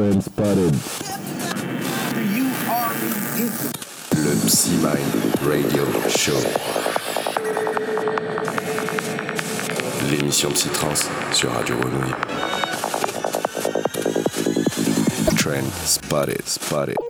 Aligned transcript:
Trend 0.00 0.22
spotted. 0.22 0.74
Le 4.16 4.34
Psy 4.46 4.70
Mind 4.76 5.12
Radio 5.42 5.84
Show. 6.08 6.36
L'émission 10.10 10.50
Psytrance 10.52 11.08
sur 11.32 11.52
Radio 11.52 11.76
Grenouille. 11.76 12.14
Trend 15.36 15.66
spotted, 15.84 16.46
spotted. 16.46 17.09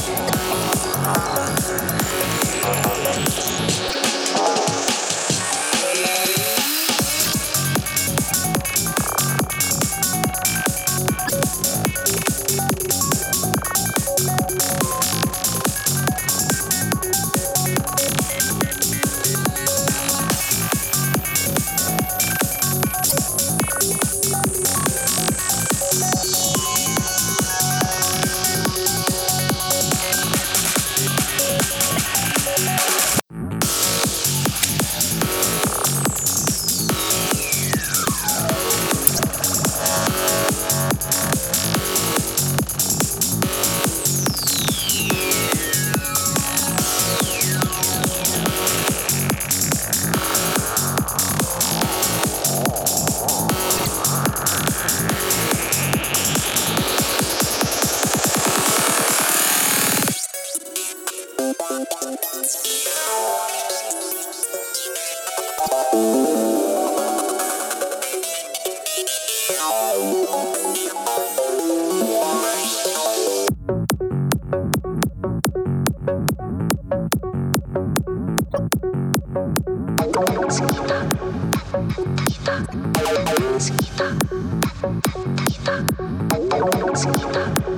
mosquita. 86.39 87.70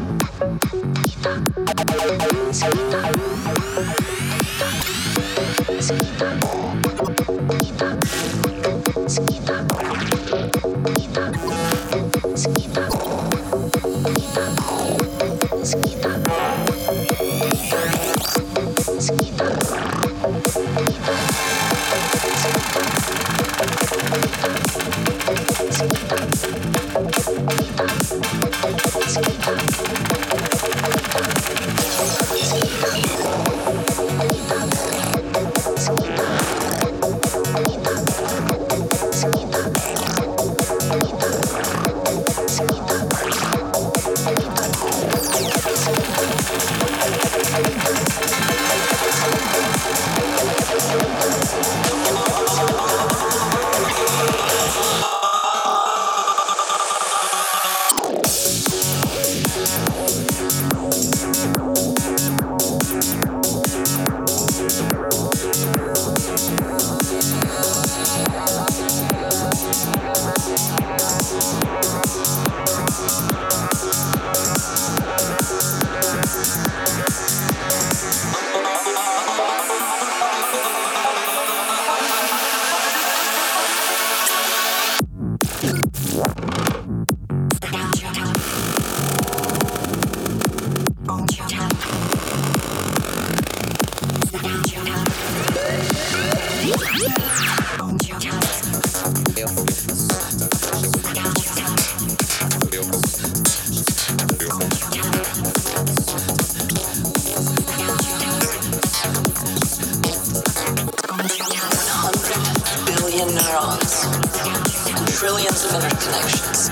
trillions 115.23 115.63
of 115.63 115.71
interconnections. 115.71 116.67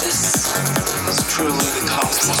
This 0.00 0.56
is 1.08 1.28
truly 1.28 1.58
the 1.58 1.86
cosmos. 1.86 2.40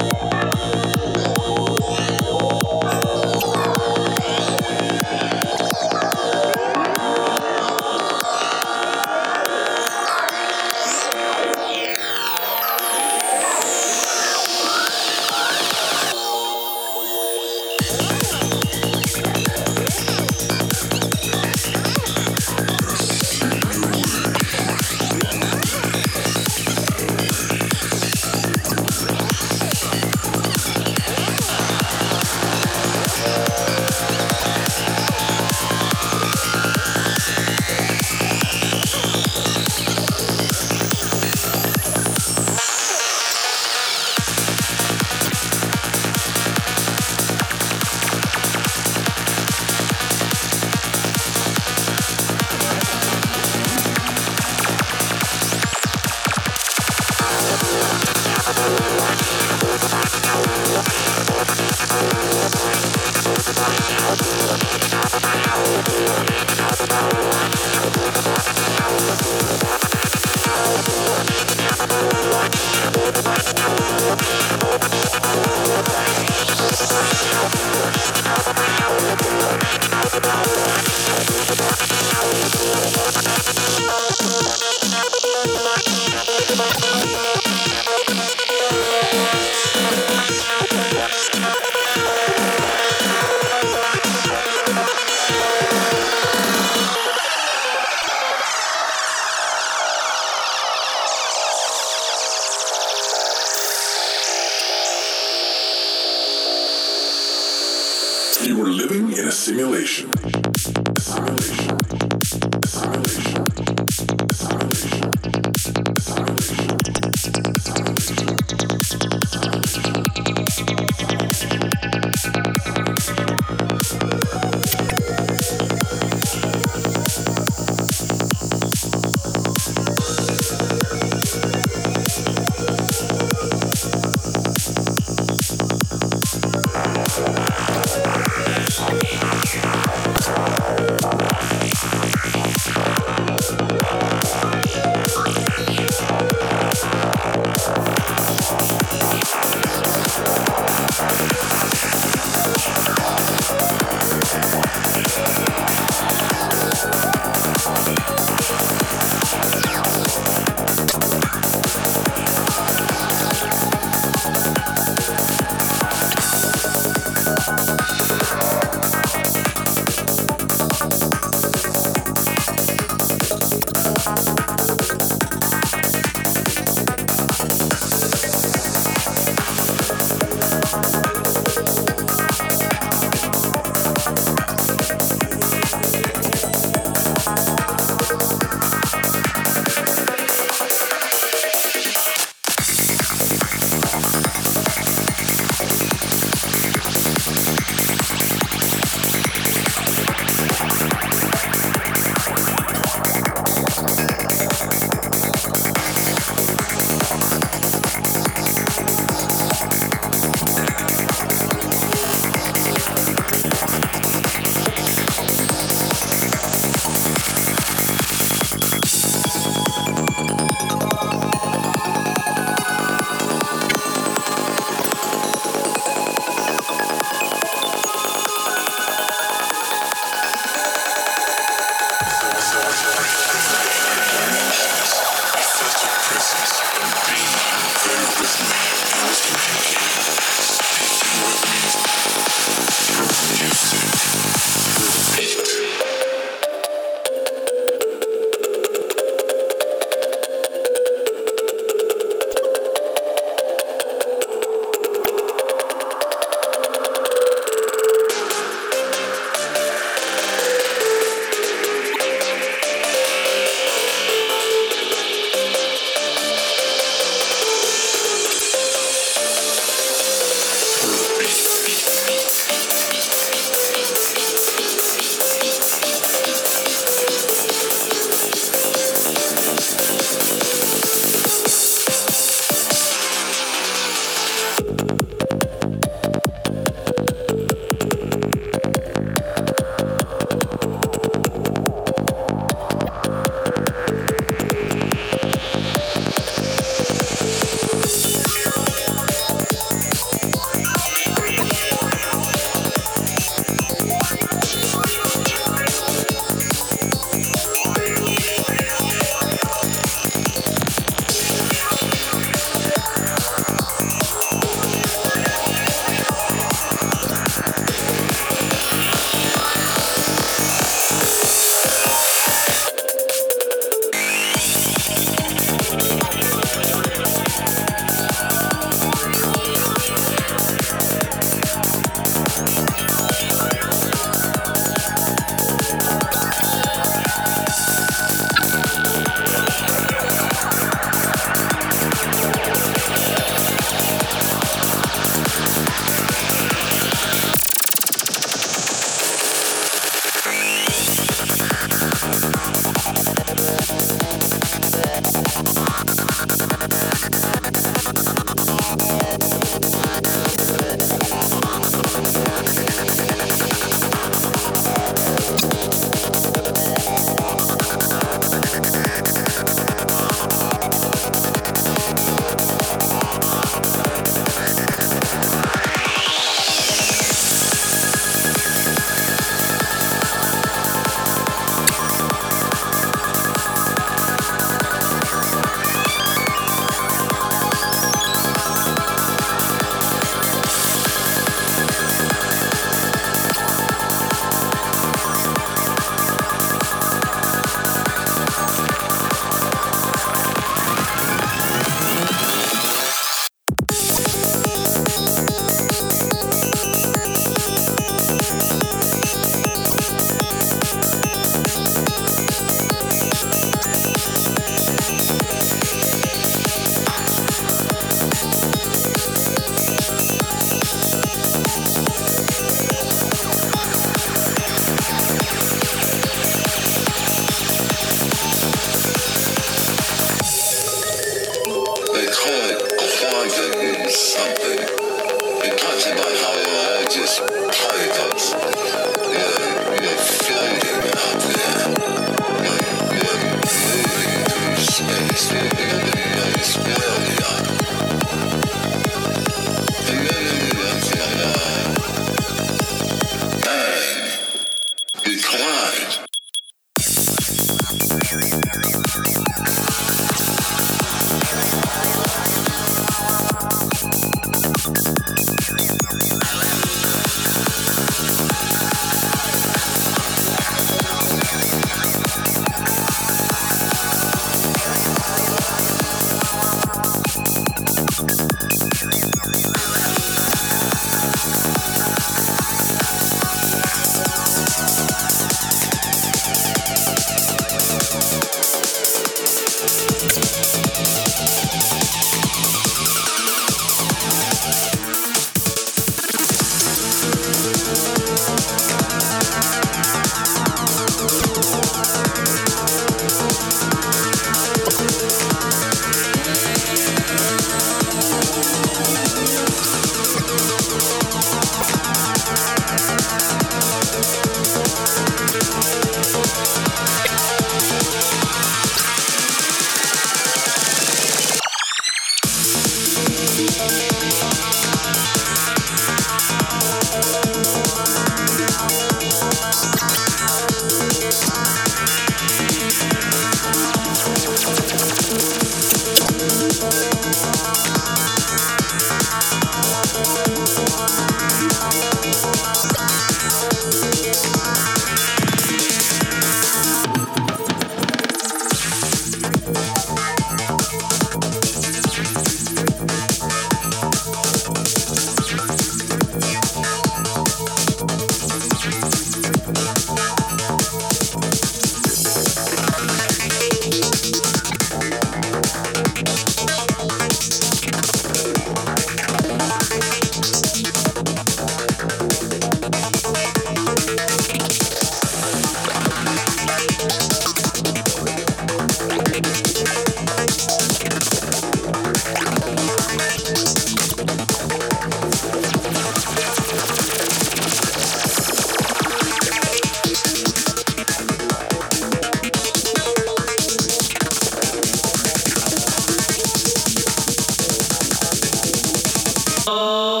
Oh. 599.47 600.00